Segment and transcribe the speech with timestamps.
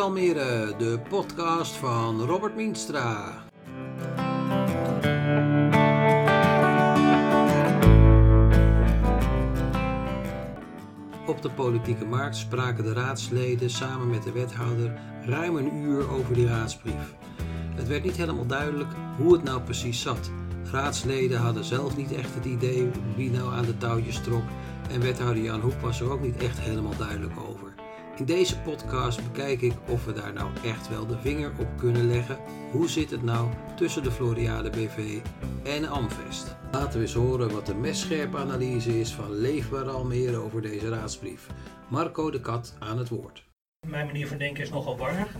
[0.00, 3.44] Almere, de podcast van Robert Mienstra.
[11.26, 16.34] Op de politieke markt spraken de raadsleden samen met de wethouder ruim een uur over
[16.34, 17.14] die raadsbrief.
[17.74, 20.30] Het werd niet helemaal duidelijk hoe het nou precies zat.
[20.70, 24.44] Raadsleden hadden zelf niet echt het idee wie nou aan de touwtjes trok
[24.90, 27.69] en wethouder Jan Hoek was er ook niet echt helemaal duidelijk over.
[28.20, 32.06] In deze podcast bekijk ik of we daar nou echt wel de vinger op kunnen
[32.06, 32.38] leggen.
[32.70, 35.18] Hoe zit het nou tussen de Floriade BV
[35.64, 36.56] en Amvest?
[36.72, 41.46] Laten we eens horen wat de messcherpe analyse is van Leefbaar Almere over deze raadsbrief.
[41.88, 43.44] Marco de Kat aan het woord.
[43.86, 45.36] Mijn manier van denken is nogal warrig.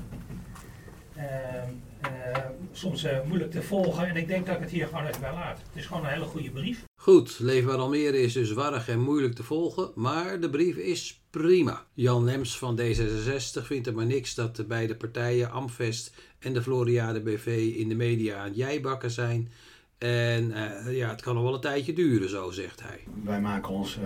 [1.21, 2.37] Uh, uh,
[2.73, 5.33] soms uh, moeilijk te volgen en ik denk dat ik het hier gewoon even bij
[5.33, 5.59] laat.
[5.59, 6.85] Het is gewoon een hele goede brief.
[6.95, 11.87] Goed, Leefbaar Almere is dus warrig en moeilijk te volgen, maar de brief is prima.
[11.95, 16.63] Jan Lems van D66 vindt er maar niks dat de beide partijen, Amvest en de
[16.63, 19.53] Floriade BV, in de media aan jijbakken zijn.
[20.01, 23.01] En uh, ja, het kan nog wel een tijdje duren, zo zegt hij.
[23.25, 24.05] Wij maken ons uh,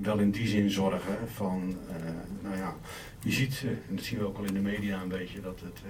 [0.00, 1.94] wel in die zin zorgen van, uh,
[2.42, 2.76] nou ja,
[3.22, 5.80] je ziet, en dat zien we ook al in de media een beetje, dat het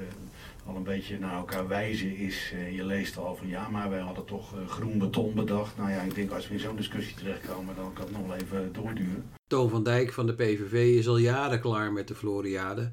[0.66, 2.52] al een beetje naar elkaar wijzen is.
[2.72, 5.76] je leest al van, ja, maar wij hadden toch groen beton bedacht.
[5.76, 8.36] Nou ja, ik denk als we in zo'n discussie terechtkomen, dan kan het nog wel
[8.36, 9.30] even doorduren.
[9.46, 12.90] Toon van Dijk van de PVV is al jaren klaar met de Floriade.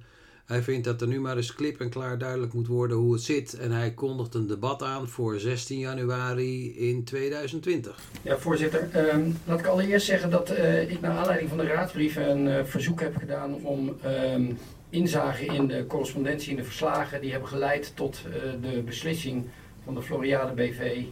[0.48, 3.22] Hij vindt dat er nu maar eens klip en klaar duidelijk moet worden hoe het
[3.22, 3.54] zit.
[3.54, 8.00] En hij kondigt een debat aan voor 16 januari in 2020.
[8.22, 9.14] Ja, voorzitter.
[9.14, 12.64] Um, laat ik allereerst zeggen dat uh, ik naar aanleiding van de raadsbrief een uh,
[12.64, 14.58] verzoek heb gedaan om um,
[14.90, 19.46] inzage in de correspondentie, in de verslagen, die hebben geleid tot uh, de beslissing
[19.84, 21.04] van de Floriade BV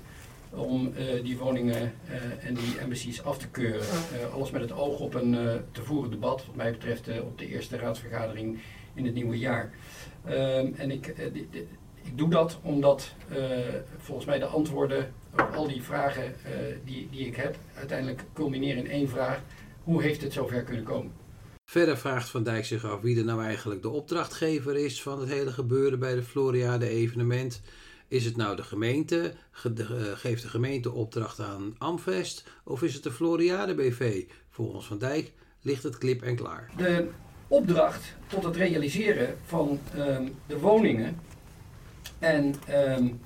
[0.50, 3.82] om uh, die woningen uh, en die embassies af te keuren.
[3.82, 5.38] Uh, alles met het oog op een
[5.72, 8.60] te voeren debat, wat mij betreft op de eerste raadsvergadering
[8.96, 9.74] in het nieuwe jaar.
[10.26, 11.08] Ehm, en ik,
[12.04, 13.14] ik doe dat omdat
[13.98, 16.36] volgens mij de antwoorden op al die vragen
[16.84, 19.42] die, die ik heb uiteindelijk culmineren in één vraag.
[19.84, 21.12] Hoe heeft het zover kunnen komen?
[21.66, 25.30] Verder vraagt Van Dijk zich af wie er nou eigenlijk de opdrachtgever is van het
[25.30, 27.62] hele gebeuren bij de Floriade evenement.
[28.08, 29.34] Is het nou de gemeente?
[30.14, 32.44] Geeft de gemeente opdracht aan Amvest?
[32.64, 34.24] Of is het de Floriade BV?
[34.50, 36.72] Volgens Van Dijk ligt het klip en klaar.
[36.78, 37.10] De
[37.48, 41.20] opdracht tot het realiseren van um, de woningen
[42.20, 43.20] en um,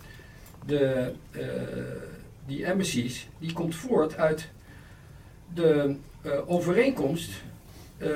[0.66, 1.42] de, uh,
[2.46, 4.50] die embassies, die komt voort uit
[5.54, 7.32] de uh, overeenkomst
[7.98, 8.08] uh,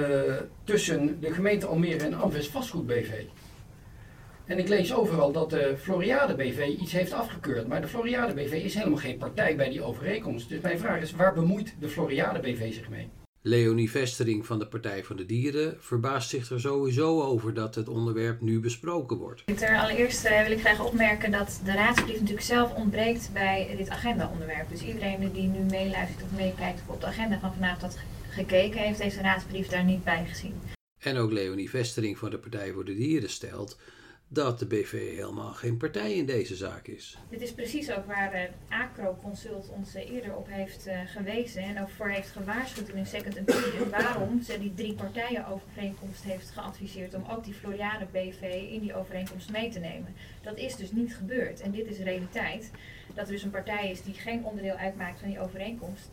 [0.63, 3.11] tussen de gemeente Almere en Amvest Vastgoed BV.
[4.45, 7.67] En ik lees overal dat de Floriade BV iets heeft afgekeurd.
[7.67, 10.49] Maar de Floriade BV is helemaal geen partij bij die overeenkomst.
[10.49, 13.09] Dus mijn vraag is, waar bemoeit de Floriade BV zich mee?
[13.45, 17.87] Leonie Vestering van de Partij voor de Dieren verbaast zich er sowieso over dat het
[17.87, 19.43] onderwerp nu besproken wordt.
[19.57, 23.89] Ter allereerst uh, wil ik graag opmerken dat de raadsbrief natuurlijk zelf ontbreekt bij dit
[23.89, 24.69] agendaonderwerp.
[24.69, 27.99] Dus iedereen die nu meeluistert of meekijkt of op de agenda van vanavond had
[28.29, 30.61] gekeken, heeft deze raadsbrief daar niet bij gezien.
[30.99, 33.77] En ook Leonie Vestering van de Partij voor de Dieren stelt
[34.33, 37.17] dat de BV helemaal geen partij in deze zaak is.
[37.29, 41.61] Dit is precies ook waar uh, Acro Consult ons uh, eerder op heeft uh, gewezen
[41.61, 46.23] en ook voor heeft gewaarschuwd in een second opinion waarom ze die drie partijen overeenkomst
[46.23, 50.15] heeft geadviseerd om ook die Floriade BV in die overeenkomst mee te nemen.
[50.41, 52.71] Dat is dus niet gebeurd en dit is realiteit.
[53.13, 56.09] Dat er dus een partij is die geen onderdeel uitmaakt van die overeenkomst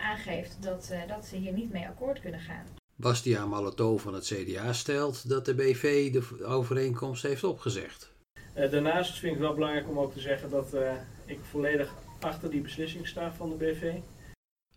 [0.00, 2.85] aangeeft dat, dat ze hier niet mee akkoord kunnen gaan.
[2.98, 8.12] Bastiaan Malato van het CDA stelt dat de BV de overeenkomst heeft opgezegd.
[8.56, 10.92] Uh, daarnaast vind ik het wel belangrijk om ook te zeggen dat uh,
[11.26, 13.92] ik volledig achter die beslissing sta van de BV.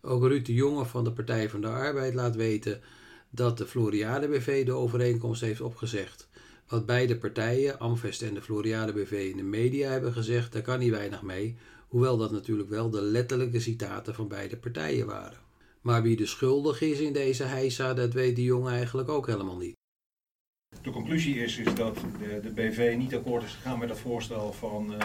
[0.02, 2.80] Ook Ruud de Jonge van de Partij van de Arbeid laat weten
[3.30, 6.28] dat de Floriade BV de overeenkomst heeft opgezegd.
[6.68, 10.78] Wat beide partijen, Amvest en de Floriade BV, in de media hebben gezegd, daar kan
[10.78, 11.56] niet weinig mee,
[11.88, 15.38] hoewel dat natuurlijk wel de letterlijke citaten van beide partijen waren.
[15.80, 19.56] Maar wie de schuldig is in deze heisa, dat weet die jongen eigenlijk ook helemaal
[19.56, 19.76] niet.
[20.82, 24.52] De conclusie is, is dat de, de BV niet akkoord is gegaan met het voorstel
[24.52, 24.98] van, uh,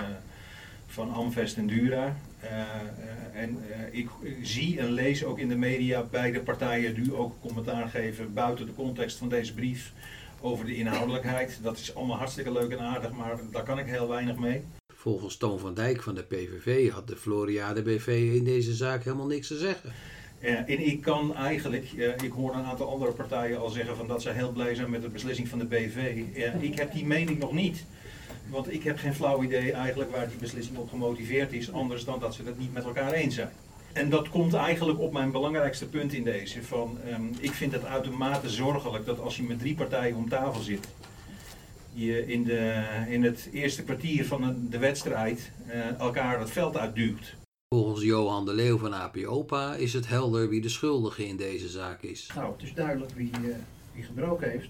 [0.85, 2.17] van Amvest en Dura.
[2.43, 3.57] Uh, uh, en
[3.91, 4.09] ik
[4.41, 8.73] zie en lees ook in de media beide partijen nu ook commentaar geven buiten de
[8.73, 9.93] context van deze brief
[10.41, 11.59] over de inhoudelijkheid.
[11.61, 14.63] Dat is allemaal hartstikke leuk en aardig, maar daar kan ik heel weinig mee.
[14.93, 19.25] Volgens Toon van Dijk van de PVV had de Floriade BV in deze zaak helemaal
[19.25, 19.93] niks te zeggen.
[20.39, 21.91] Uh, en ik kan eigenlijk,
[22.23, 25.01] ik hoor een aantal andere partijen al zeggen van dat ze heel blij zijn met
[25.01, 26.23] de beslissing van de BV.
[26.59, 27.85] Ik heb die mening nog niet.
[28.49, 32.19] Want ik heb geen flauw idee eigenlijk waar die beslissing op gemotiveerd is, anders dan
[32.19, 33.49] dat ze het niet met elkaar eens zijn.
[33.93, 36.63] En dat komt eigenlijk op mijn belangrijkste punt in deze.
[36.63, 40.61] Van, um, ik vind het uitermate zorgelijk dat als je met drie partijen om tafel
[40.61, 40.87] zit,
[41.93, 46.77] je in, de, in het eerste kwartier van de, de wedstrijd eh, elkaar het veld
[46.77, 47.35] uitduwt.
[47.69, 52.01] Volgens Johan de Leeuw van APOPA is het helder wie de schuldige in deze zaak
[52.01, 52.31] is.
[52.35, 53.55] Nou, het is duidelijk wie, eh,
[53.93, 54.69] wie gebroken heeft.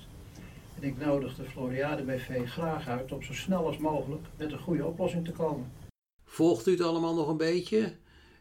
[0.79, 4.59] En ik nodig de Floriade BV graag uit om zo snel als mogelijk met een
[4.59, 5.71] goede oplossing te komen.
[6.25, 7.95] Volgt u het allemaal nog een beetje?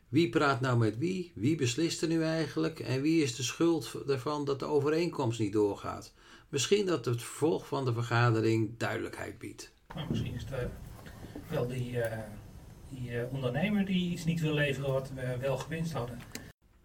[0.09, 1.33] Wie praat nou met wie?
[1.35, 2.81] Wie beslist er nu eigenlijk?
[2.81, 6.13] En wie is de schuld ervan dat de overeenkomst niet doorgaat?
[6.49, 9.73] Misschien dat het vervolg van de vergadering duidelijkheid biedt.
[9.95, 10.67] Maar misschien is het eh,
[11.51, 12.19] wel die, eh,
[12.95, 16.19] die eh, ondernemer die iets niet wil leveren wat we wel gewinst hadden.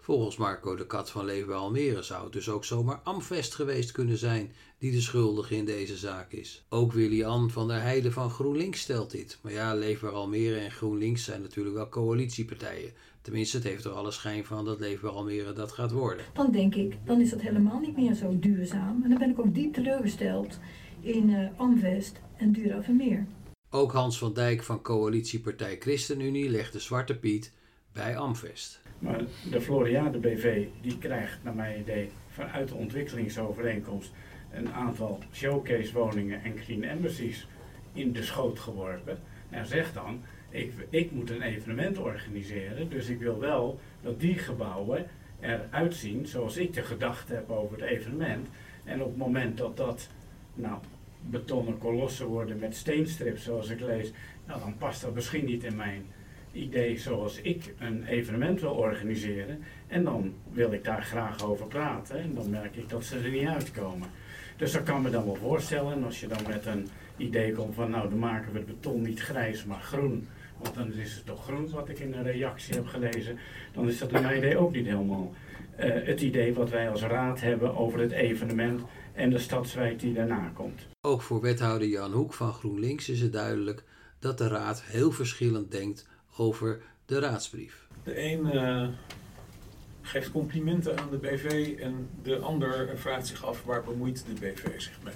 [0.10, 4.18] Volgens Marco de Kat van Leefbaar Almere zou het dus ook zomaar Amvest geweest kunnen
[4.18, 6.66] zijn die de schuldige in deze zaak is.
[6.70, 9.40] Ook Willy-Ann van der Heijden van GroenLinks stelt dit.
[9.42, 12.94] Maar ja, Leefbaar Almere en GroenLinks zijn natuurlijk wel coalitiepartijen.
[13.22, 16.26] Tenminste, het heeft er alle schijn van dat Leefbaar Almere dat gaat worden.
[16.34, 19.04] Dan denk ik, dan is dat helemaal niet meer zo duurzaam.
[19.04, 20.60] En dan ben ik ook diep teleurgesteld
[21.02, 23.28] in uh, Amvest en Dura Vermeer.
[23.72, 27.54] Ook Hans van Dijk van coalitiepartij ChristenUnie legt de zwarte piet
[27.94, 28.82] bij Amvest.
[29.00, 29.22] Maar
[29.52, 34.12] de Floriade BV die krijgt naar mijn idee vanuit de ontwikkelingsovereenkomst
[34.52, 37.48] een aantal showcase woningen en green embassies
[37.94, 39.20] in de schoot geworpen.
[39.50, 44.38] En zegt dan, ik, ik moet een evenement organiseren, dus ik wil wel dat die
[44.38, 45.06] gebouwen
[45.40, 48.48] eruit zien zoals ik de gedachte heb over het evenement.
[48.84, 50.10] En op het moment dat dat
[50.54, 50.80] nou,
[51.22, 54.12] betonnen kolossen worden met steenstrips zoals ik lees,
[54.48, 56.06] nou, dan past dat misschien niet in mijn
[56.52, 59.64] idee zoals ik een evenement wil organiseren.
[59.88, 62.20] En dan wil ik daar graag over praten.
[62.20, 64.08] En dan merk ik dat ze er niet uitkomen.
[64.58, 65.94] Dus dat kan me dan wel voorstellen.
[65.94, 66.88] En als je dan met een
[67.18, 70.28] idee komt van nou dan maken we het beton niet grijs maar groen.
[70.58, 73.38] Want dan is het toch groen wat ik in een reactie heb gelezen.
[73.74, 75.34] Dan is dat in mijn idee ook niet helemaal
[75.80, 78.82] uh, het idee wat wij als raad hebben over het evenement
[79.20, 80.88] en de stadswijk die daarna komt.
[81.02, 83.84] Ook voor wethouder Jan Hoek van GroenLinks is het duidelijk
[84.20, 86.08] dat de raad heel verschillend denkt
[86.38, 87.88] over de raadsbrief.
[88.04, 88.88] De een uh,
[90.02, 94.82] geeft complimenten aan de BV en de ander vraagt zich af waar bemoeit de BV
[94.82, 95.14] zich mee.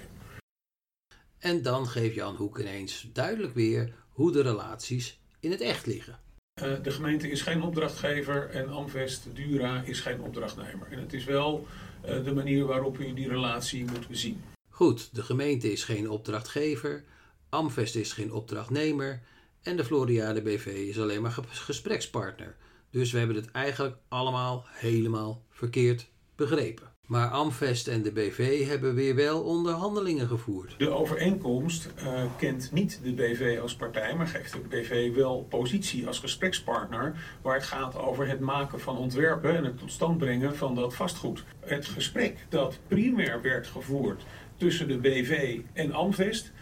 [1.38, 6.18] En dan geeft Jan Hoek ineens duidelijk weer hoe de relaties in het echt liggen.
[6.62, 10.86] Uh, de gemeente is geen opdrachtgever en Amvest Dura is geen opdrachtnemer.
[10.90, 11.66] En het is wel
[12.04, 14.42] de manier waarop u die relatie moet bezien.
[14.68, 17.04] Goed, de gemeente is geen opdrachtgever,
[17.48, 19.22] Amvest is geen opdrachtnemer
[19.62, 22.56] en de Floriade BV is alleen maar gesprekspartner.
[22.90, 26.93] Dus we hebben het eigenlijk allemaal helemaal verkeerd begrepen.
[27.06, 30.74] Maar Amvest en de BV hebben weer wel onderhandelingen gevoerd.
[30.78, 36.06] De overeenkomst uh, kent niet de BV als partij, maar geeft de BV wel positie
[36.06, 40.56] als gesprekspartner, waar het gaat over het maken van ontwerpen en het tot stand brengen
[40.56, 41.44] van dat vastgoed.
[41.60, 44.22] Het gesprek dat primair werd gevoerd
[44.56, 46.52] tussen de BV en Amvest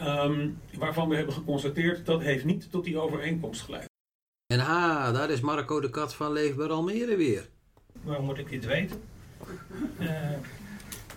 [0.00, 3.88] Um, waarvan we hebben geconstateerd dat heeft niet tot die overeenkomst geleid.
[4.46, 7.48] En ha, daar is Marco de Kat van Leefbaar Almere weer.
[8.02, 9.11] Waarom moet ik dit weten?
[10.00, 10.08] Uh,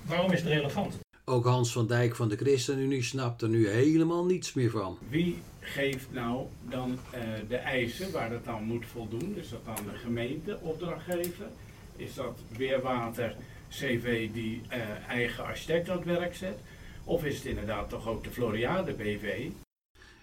[0.06, 0.98] waarom is het relevant?
[1.26, 4.98] Ook Hans van Dijk van de ChristenUnie snapt er nu helemaal niets meer van.
[5.10, 9.36] Wie geeft nou dan uh, de eisen waar het dan moet voldoen?
[9.38, 11.48] Is dat dan de gemeente opdrachtgever?
[11.96, 13.36] Is dat Weerwater
[13.70, 14.76] CV die uh,
[15.08, 16.58] eigen architect aan het werk zet?
[17.04, 19.48] Of is het inderdaad toch ook de Floriade BV?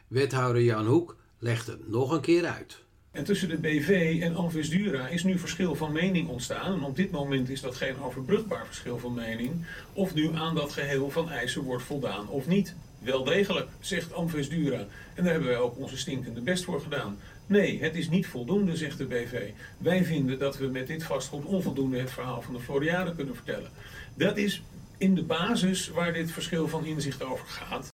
[0.09, 2.81] Wethouder Jan Hoek legt het nog een keer uit.
[3.12, 6.75] En tussen de BV en Alvis Dura is nu verschil van mening ontstaan.
[6.75, 9.66] En op dit moment is dat geen overbrugbaar verschil van mening.
[9.92, 12.75] Of nu aan dat geheel van eisen wordt voldaan of niet.
[12.99, 14.87] Wel degelijk, zegt Amvis Dura.
[15.14, 17.19] En daar hebben wij ook onze stinkende best voor gedaan.
[17.47, 19.50] Nee, het is niet voldoende, zegt de BV.
[19.78, 23.71] Wij vinden dat we met dit vastgoed onvoldoende het verhaal van de Floriade kunnen vertellen.
[24.14, 24.62] Dat is
[24.99, 27.88] in de basis waar dit verschil van inzicht over gaat.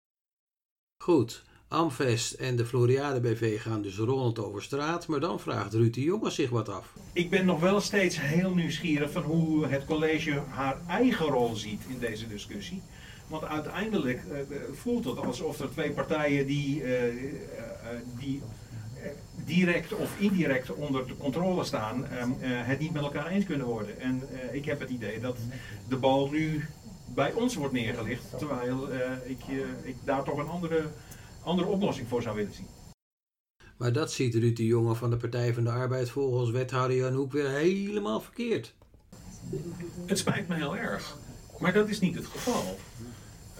[1.03, 5.95] Goed, Amvest en de Floriade BV gaan dus rollend over straat, maar dan vraagt Ruud
[5.95, 6.93] de zich wat af.
[7.13, 11.83] Ik ben nog wel steeds heel nieuwsgierig van hoe het college haar eigen rol ziet
[11.89, 12.83] in deze discussie.
[13.27, 16.89] Want uiteindelijk uh, voelt het alsof er twee partijen die, uh,
[18.19, 18.43] die
[19.45, 22.05] direct of indirect onder de controle staan,
[22.43, 24.01] het niet met elkaar eens kunnen worden.
[24.01, 24.23] En
[24.53, 25.37] ik heb het idee dat
[25.89, 26.65] de bal nu
[27.15, 28.89] bij ons wordt neergelegd, terwijl
[29.25, 29.41] ik,
[29.83, 30.85] ik daar toch een andere,
[31.49, 32.67] andere oplossing voor zou willen zien.
[33.77, 37.13] Maar dat ziet Ruud de Jonge van de Partij van de Arbeid volgens wethouder Jan
[37.13, 38.75] Hoek weer helemaal verkeerd.
[40.07, 41.17] Het spijt me heel erg,
[41.59, 42.79] maar dat is niet het geval.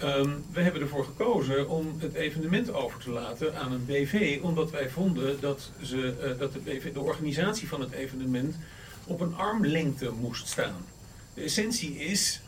[0.03, 4.71] Um, we hebben ervoor gekozen om het evenement over te laten aan een BV, omdat
[4.71, 8.57] wij vonden dat, ze, uh, dat de, BV, de organisatie van het evenement
[9.07, 10.85] op een armlengte moest staan.
[11.35, 12.41] De essentie is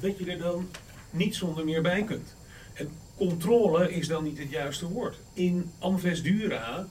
[0.00, 0.68] dat je er dan
[1.10, 2.34] niet zonder meer bij kunt.
[2.74, 5.16] En controle is dan niet het juiste woord.
[5.32, 6.86] In Amvesdura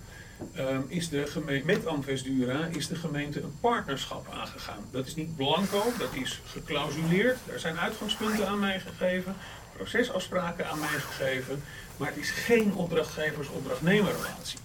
[0.58, 4.84] um, is de gemeente, met Amvesdura is de gemeente een partnerschap aangegaan.
[4.92, 7.38] Dat is niet blanco, dat is geclausuleerd.
[7.48, 9.36] Daar zijn uitgangspunten aan mij gegeven,
[9.76, 11.64] procesafspraken aan mij gegeven.
[11.98, 14.60] Maar het is geen opdrachtgevers-opdrachtnemerrelatie.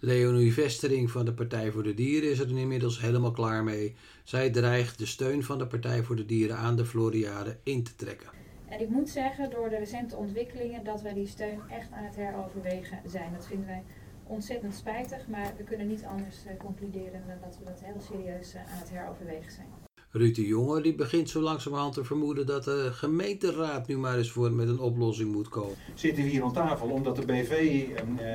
[0.00, 3.96] Leonie Vestering van de Partij voor de Dieren is er inmiddels helemaal klaar mee.
[4.24, 7.94] Zij dreigt de steun van de Partij voor de Dieren aan de Floriade in te
[7.94, 8.28] trekken.
[8.68, 12.16] En ik moet zeggen, door de recente ontwikkelingen, dat wij die steun echt aan het
[12.16, 13.32] heroverwegen zijn.
[13.32, 13.82] Dat vinden wij
[14.26, 18.54] ontzettend spijtig, maar we kunnen niet anders uh, concluderen dan dat we dat heel serieus
[18.54, 19.66] uh, aan het heroverwegen zijn.
[20.10, 24.30] Ruud de Jonge die begint zo langzamerhand te vermoeden dat de gemeenteraad nu maar eens
[24.30, 25.76] voor met een oplossing moet komen.
[25.94, 28.30] Zitten we hier aan tafel omdat de BV uh,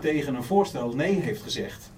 [0.00, 1.92] tegen een voorstel nee heeft gezegd.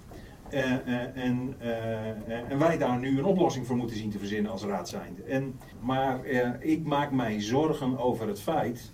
[0.55, 4.51] Uh, uh, en, uh, en, wij daar nu een oplossing voor moeten zien te verzinnen
[4.51, 5.21] als raad zijnde.
[5.23, 6.25] En, maar
[6.59, 8.91] ik maak mij zorgen over het feit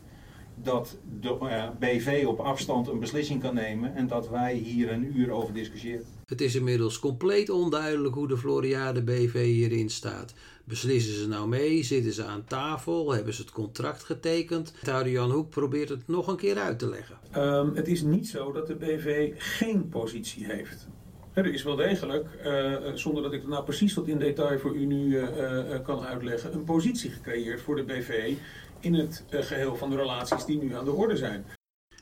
[0.56, 5.32] dat de BV op afstand een beslissing kan nemen en dat wij hier een uur
[5.32, 6.06] over discussiëren.
[6.26, 10.34] Het is inmiddels compleet onduidelijk hoe de Floriade BV hierin staat.
[10.64, 11.84] Beslissen ze nou mee?
[11.84, 13.12] Zitten ze aan tafel?
[13.14, 14.74] Hebben ze het contract getekend?
[14.74, 17.18] Wethouder Jan Hoek probeert het nog een keer uit te leggen.
[17.36, 20.88] Um, het is niet zo dat de BV geen positie heeft.
[21.34, 24.86] Er is wel degelijk, uh, zonder dat ik nou precies tot in detail voor u
[24.86, 28.34] nu uh, uh, kan uitleggen, een positie gecreëerd voor de BV
[28.80, 31.46] in het geheel van de relaties die nu aan de orde zijn.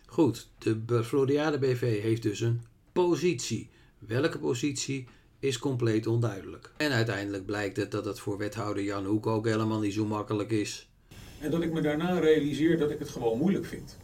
[0.06, 0.50] Goed,
[0.86, 3.70] de Floriade BV heeft dus een positie.
[4.00, 5.08] Welke positie
[5.40, 6.72] is compleet onduidelijk.
[6.78, 10.52] En uiteindelijk blijkt het dat het voor wethouder Jan Hoek ook helemaal niet zo makkelijk
[10.52, 10.90] is.
[11.40, 13.98] En dat ik me daarna realiseer dat ik het gewoon moeilijk vind.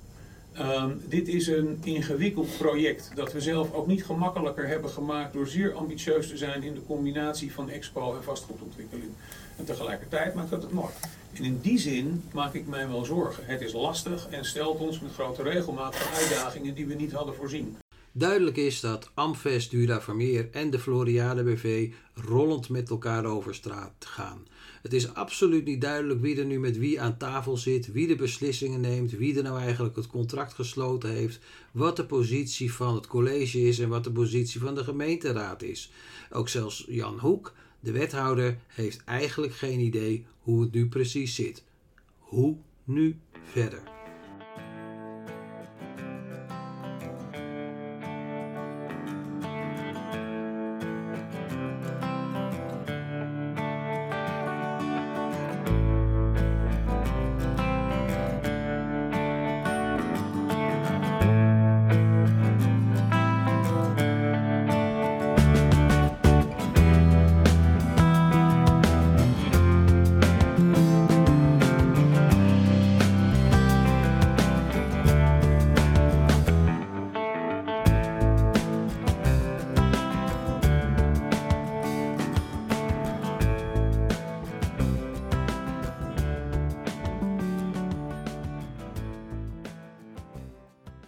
[0.59, 5.47] Um, dit is een ingewikkeld project dat we zelf ook niet gemakkelijker hebben gemaakt door
[5.47, 9.11] zeer ambitieus te zijn in de combinatie van expo en vastgoedontwikkeling.
[9.57, 10.93] En tegelijkertijd maakt dat het mooi.
[11.33, 13.45] En in die zin maak ik mij wel zorgen.
[13.45, 17.77] Het is lastig en stelt ons met grote regelmaat uitdagingen die we niet hadden voorzien.
[18.11, 23.93] Duidelijk is dat Amfest, Dura Vermeer en de Floriade BV rollend met elkaar over straat
[23.99, 24.47] gaan.
[24.85, 28.15] Het is absoluut niet duidelijk wie er nu met wie aan tafel zit, wie de
[28.15, 31.39] beslissingen neemt, wie er nou eigenlijk het contract gesloten heeft,
[31.71, 35.91] wat de positie van het college is en wat de positie van de gemeenteraad is.
[36.31, 41.63] Ook zelfs Jan Hoek, de wethouder, heeft eigenlijk geen idee hoe het nu precies zit.
[42.19, 43.94] Hoe nu verder?